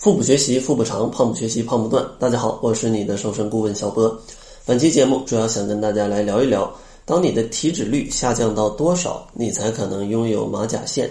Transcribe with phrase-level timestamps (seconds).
[0.00, 2.02] 腹部学习腹部长，胖不学习胖不断。
[2.18, 4.18] 大家好，我是你的瘦身顾问小波。
[4.64, 11.10] 本期节目主要想跟大家来聊一聊，当你的体脂率下降到多少，你才可能拥有马甲线？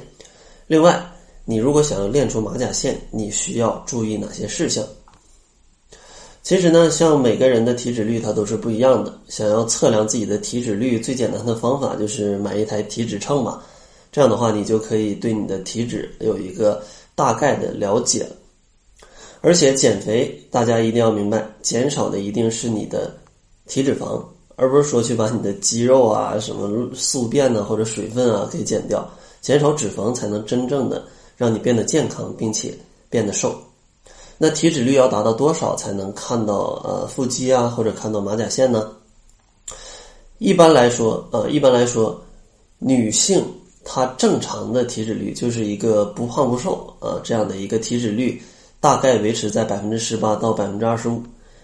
[0.65, 0.99] 另外，
[1.45, 4.83] 你如果想要练出马甲线，你需要注意哪些事项？
[6.41, 9.15] 其实呢，像每个人的体脂率它都是不一样的。
[9.27, 13.61] 想要测量自己的体脂率，最简单的方法就是买一台体脂秤嘛。
[14.11, 16.81] 这样的话，你就可以对你的体脂有一个
[17.13, 18.25] 大概的了解。
[19.41, 23.15] 而且减肥，大家一定要明白，减少的一定是你的
[23.67, 24.21] 体脂肪，
[24.55, 29.09] 而不是说去把你的肌肉啊、什么宿便呢或者水分啊给减掉。
[29.41, 31.01] 减少脂肪才能真正的
[31.37, 32.77] 让你变得健康，并且
[33.09, 33.55] 变得瘦。
[34.37, 38.91] 那体脂率要达到多少才能看到呃腹肌啊，或者看到马甲线呢？
[40.39, 42.21] 一般来说，呃，一般来说，
[42.77, 43.41] 女性
[43.85, 48.41] 她正常的体脂率就是一个不胖不瘦啊这样的一个体脂率。
[48.79, 51.21] 大概维持在百分之十八到百分之二十五，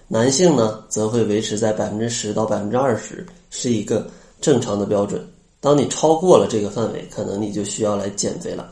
[0.08, 4.08] 男性呢则会维持在百分之十到百分之二十，是一个
[4.42, 5.26] 正常的标准。
[5.62, 8.70] 当你超过了这个范围，可能你就需要来减肥了。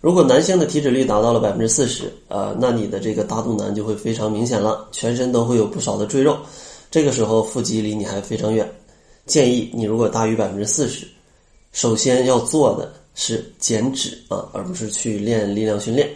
[0.00, 6.36] 如果男性的体脂率达到了百分之四十，啊，那你的这个大肚腩就会非常明显了，全身都会有不少的赘肉，
[6.90, 8.68] 这个时候腹肌离你还非常远。
[9.26, 11.06] 建议你如果大于百分之四十，
[11.70, 16.10] 首先要做的是减脂啊，而不是去练力量训练。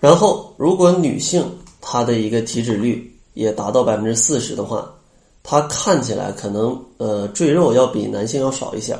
[0.00, 1.44] 然后，如果女性
[1.80, 4.90] 她的一个体脂率也达到百分之四十的话，
[5.42, 8.98] 她看起来可能呃赘肉要比男性要少一些，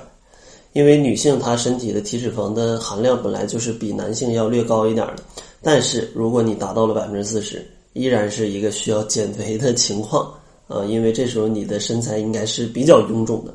[0.74, 5.22] 因为女性她身体的体脂肪的含量本来就是比男性要略高一点的。
[5.62, 10.30] 但是如果你达到了百分之四十，依然是一个需要减肥的情况
[10.68, 13.54] 啊，因为这时候你的身材应该是比较臃肿的。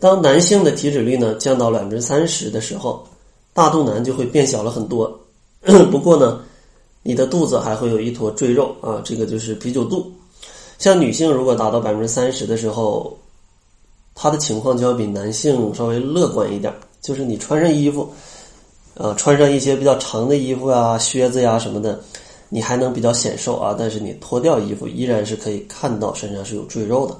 [0.00, 3.06] 当男性的体脂率呢降到百分之三十的时候，
[3.54, 5.16] 大肚腩就会变小了很多。
[5.90, 6.40] 不过呢，
[7.02, 10.10] 你的肚子还会有一坨赘肉啊，这个就是啤酒肚。
[10.78, 13.16] 像女性如果达到百分之三十的时候，
[14.14, 18.12] 她的情况就要比男性稍微乐观一点，就是你穿上衣服，
[18.94, 22.00] 呃，穿上一些比较长的衣服啊、靴子呀什么的，
[22.48, 23.74] 你还能比较显瘦啊。
[23.78, 27.16] 但是你脱掉衣服，依然是可以看到身上是有赘肉的。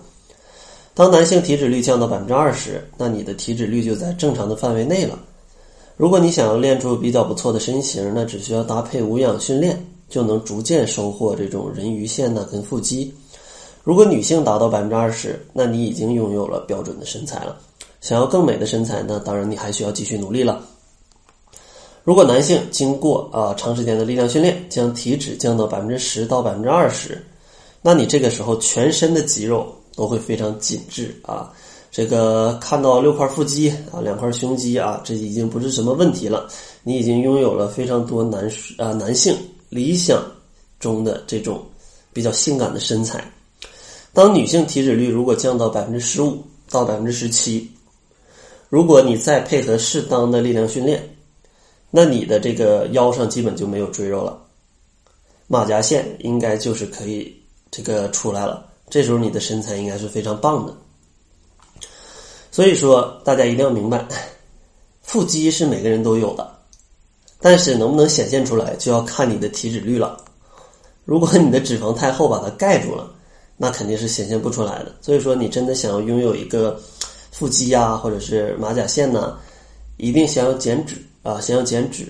[0.95, 5.16] 当男性体脂率降到百分之二十，那你的体脂率就在正常的范围内了。
[5.97, 13.14] 如果你想要练出比较不错的身形，那只需要搭配无氧训练，就能逐渐收获这种人鱼线呢跟腹肌。
[13.84, 17.56] 如果女性达到百分之二十，那你已经拥有了标准的身材了。
[18.00, 20.64] 想要更美的身材，那当然你还需要继续努力了。
[22.04, 27.24] 如果男性经过啊长时间的力量训练，将体脂降到百分之十到百分之二十，
[27.80, 31.53] 那你这个时候全身的肌肉都会非常紧致啊。
[31.92, 36.48] 这个看到六块腹肌啊，两块胸肌啊，这已经不是什么问题了。
[36.82, 39.36] 你已经拥有了非常多男啊男性
[39.69, 40.25] 理想
[40.80, 41.62] 中的这种
[42.10, 43.22] 比较性感的身材。
[44.14, 47.70] 当女性体脂率如果降到百分之十五到百分之十七，
[48.70, 51.06] 如果你再配合适当的力量训练，
[51.91, 54.42] 那你的这个腰上基本就没有赘肉了，
[55.47, 57.36] 马甲线应该就是可以
[57.70, 58.66] 这个出来了。
[58.88, 60.74] 这时候你的身材应该是非常棒的。
[62.53, 64.07] 所以说，大家一定要明白，
[65.01, 66.49] 腹肌是每个人都有的，
[67.41, 70.19] 但是能不能显现出来，就要看你的体脂率了。
[71.07, 73.11] 如果你的脂肪太厚，把它盖住了，
[73.57, 74.95] 那肯定是显现不出来的。
[75.01, 76.79] 所以说，你真的想要拥有一个
[77.31, 79.39] 腹肌呀，或者是马甲线呢，
[79.97, 82.07] 一定先要减脂啊，先要减脂。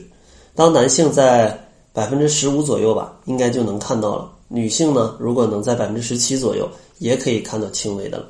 [0.56, 1.56] 当男性在
[1.92, 8.26] 百分之十五左右吧，应该就能看到了；女性呢，如果能在百分之十七左右，也可以看到轻微的了。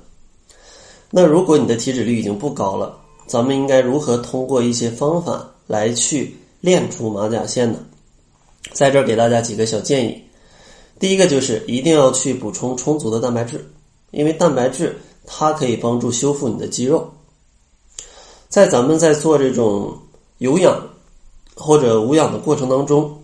[1.15, 7.79] 那如果你的体脂率已经不高了，咱们应该如何通过一些方法来去练出马甲线呢？
[8.73, 10.23] 在这儿给大家几个小建议。
[10.99, 13.63] 第一个就是一定要去补充充足的蛋白质，
[14.11, 17.07] 因为蛋白质它可以帮助修复你的肌肉。
[18.49, 19.95] 在咱们在做这种
[20.39, 20.83] 有氧
[21.55, 23.23] 或者无氧的过程当中，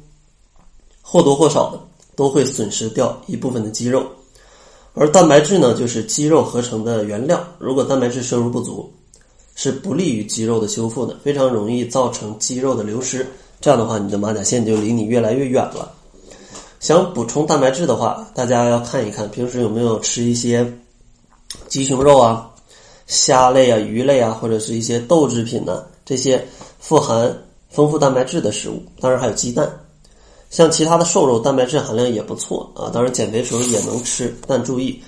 [1.01, 1.81] 或多或少的
[2.15, 4.05] 都会损失掉一部分的肌肉。
[4.99, 7.41] 而蛋白质呢，就是肌肉合成的原料。
[7.59, 8.93] 如果蛋白质摄入不足，
[9.55, 13.25] 是不利于肌肉的修复的，非常容易造成肌肉的流失。
[13.61, 15.93] 这样的话，你的马甲线就离你越来越远了。
[16.81, 20.67] 想补充蛋白质的话，大家要看一看平时有没有吃一些
[21.69, 22.51] 鸡胸肉啊、
[23.07, 26.45] 虾类啊、鱼类啊，或者是一些豆制品呢，这些
[26.81, 27.33] 富含
[27.69, 28.83] 丰富蛋白质的食物。
[29.01, 29.71] 当然还有鸡蛋。
[30.51, 32.91] 像其他的瘦肉，蛋白质含量也不错啊。
[32.93, 35.03] 当然减肥时候也能吃，但注意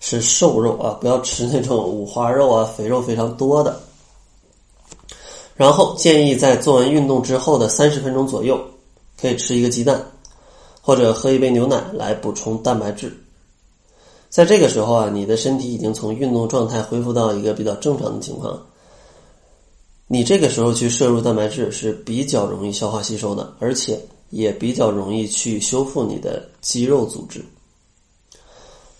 [0.00, 3.80] 是瘦肉啊，不要吃那种五花肉啊、肥肉非常多的。
[5.54, 8.60] 然后建议在做完运动之后的三十分钟左右，
[9.20, 10.04] 可以吃一个鸡蛋，
[10.80, 13.16] 或者喝一杯牛奶来补充蛋白质。
[14.28, 18.60] 在这个时候啊，你的身体已经从运动状态恢复到一个比较正常的情况。
[20.06, 24.00] 你这个时候去摄入蛋白质是比较容易消化吸收的，而且
[24.32, 27.44] 也比较容易去修复你的肌肉组织。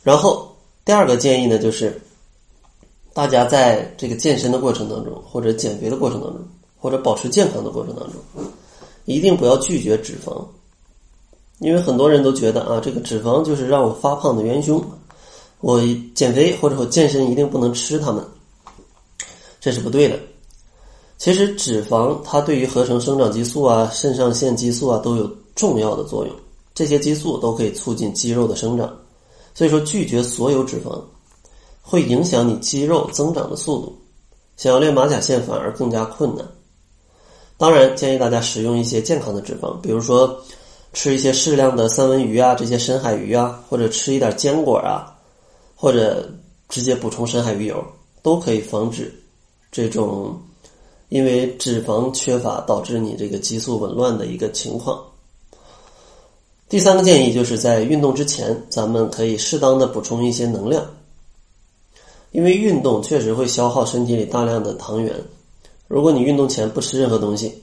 [0.03, 1.99] 然后第二个建议呢，就是
[3.15, 6.47] 大家在这个健身的过程当中，或者减肥的过程当中，
[6.79, 8.21] 或者保持健康的过程当中，
[9.07, 10.45] 一定不要拒绝脂肪，
[11.61, 14.85] 因为很多人都觉得啊，这个脂肪就是让我发胖的元凶。
[15.61, 15.81] 我
[16.15, 18.23] 减肥或者我健身一定不能吃它们，
[19.61, 20.19] 这是不对的。
[21.23, 26.35] 其实脂肪它对于合成生长激素啊、肾上腺激素啊都有重要的作用，
[26.75, 28.93] 这些激素都可以促进肌肉的生长。
[29.55, 31.01] 所以说拒绝所有脂肪，
[31.81, 33.97] 会影响你肌肉增长的速度，
[34.57, 36.45] 想要练马甲线反而更加困难。
[37.57, 40.37] 当然建议大家使用一些健康的脂肪，比如说
[40.93, 45.17] 吃一些适量的三文鱼啊、这些深海鱼啊，或者吃一点坚果啊。
[45.77, 46.29] 或者
[46.69, 47.81] 直接补充深海鱼油，
[48.23, 49.13] 都可以防止
[49.71, 50.37] 这种
[51.13, 54.99] 因为脂肪缺乏导致你这个激素紊乱的一个情况。
[56.71, 60.83] 第三个建议就是在运动之前，咱们可以适当的补充一些能量，
[62.31, 65.15] 因为运动确实会消耗身体里大量的糖原。
[65.87, 67.63] 如果你运动前不吃任何东西，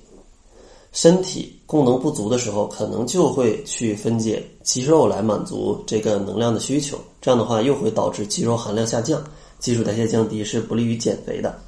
[0.91, 6.99] 身体功能不足的时候，可能就会去分解肌肉来满足这个能量的需求。
[7.19, 9.19] 这样的话，又会导致肌肉含量下降，
[9.57, 11.59] 基础代谢降低，是不利于减肥的。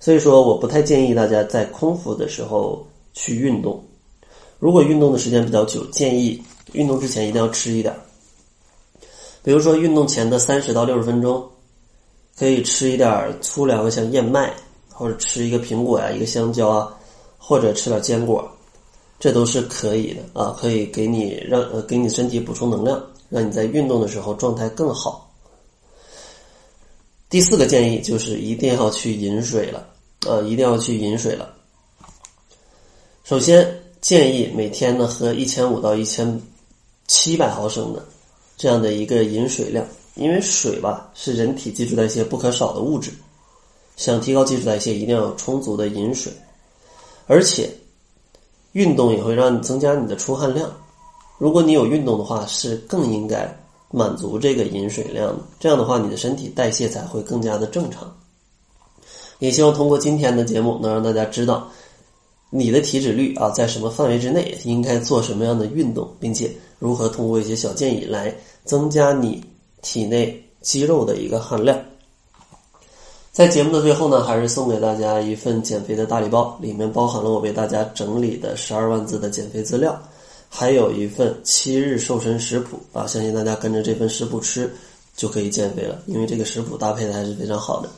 [0.00, 3.80] 所以说，我不太建议大家在空腹的时候去运动。
[4.58, 6.42] 如果运动的时间比较久，建议
[6.72, 7.94] 运动之前一定要吃一点。
[9.44, 11.46] 比如说，运动前的三十到六十分钟，
[12.36, 14.52] 可以吃一点粗粮，像燕麦，
[14.92, 16.96] 或者吃一个苹果呀，一个香蕉啊。
[17.42, 18.48] 或者吃点坚果，
[19.18, 25.29] 这都是可以的啊，可以给你让呃给你身体补充能量，让你在运动的时候状态更好。
[27.30, 29.86] 第四个建议就是一定要去饮水了，
[30.26, 31.54] 呃，一定要去饮水了。
[33.22, 36.42] 首先建议每天呢喝一千五到一千
[37.06, 38.04] 七百毫升的
[38.56, 39.86] 这样的一个饮水量，
[40.16, 43.12] 因为水吧是人体基础代谢不可少的物质，
[43.96, 46.32] 想提高基础代谢，一定要有充足的饮水。
[47.28, 47.70] 而且，
[48.72, 50.68] 运动也会让你增加你的出汗量。
[51.38, 53.56] 如果你有运动的话，是更应该
[53.90, 55.38] 满足这个饮水量。
[55.58, 58.16] 这样的话，你的身体代谢才会更加的正常。
[59.38, 61.68] 也希望通过今天的节目，能让大家知道
[62.50, 68.34] 你的体脂率啊在什么范围之内，应该做什么样的运动，并且如何通过一些小建议来
[68.64, 69.42] 增加你
[69.82, 71.78] 体内肌肉的一个含量。
[73.32, 79.98] 在节目的最后呢，还是送给大家一份减肥的大礼包，里面包含了我为大家整理的十二万字的减肥资料，
[80.52, 84.70] 还有一份七日瘦身食谱啊，相信大家跟着这份食谱吃
[85.16, 87.88] 就可以减肥了，因为这个食谱搭配的还是非常好的。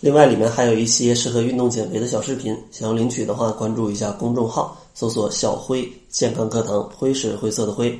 [0.00, 7.98] 另外，里面还有一些适合运动减肥的小视频，想要领取的话，关注一下公众号，搜索“小辉健康课堂”，辉是灰色的灰。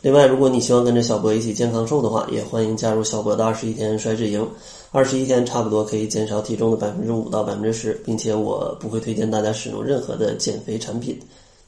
[0.00, 4.44] 另外，如果你希望跟着小博一起健康瘦的话，也欢迎加入小博的二十一天衰脂营。
[4.90, 11.16] 二十一天差不多可以减少体重的百分之五到百分之十，并且我不会推荐大家使用任何的减肥产品，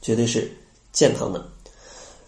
[0.01, 0.51] 绝对是
[0.91, 1.45] 健康的。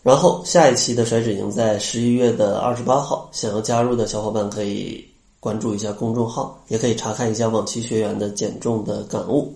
[0.03, 5.05] 然后下一期的甩脂营在十一月的二十八号，想要加入的小伙伴可以
[5.39, 9.53] 关注一下公众号，也可以查看一下往期学员的减重的感悟。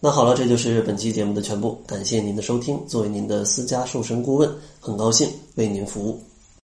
[0.00, 2.78] 那好了，这就是本期节目的全部，感谢您的收听。
[2.86, 4.50] 作为您的私家瘦身顾问，
[4.80, 6.20] 很高兴为您服务。